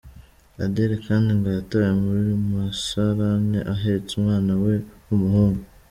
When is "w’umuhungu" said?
5.07-5.63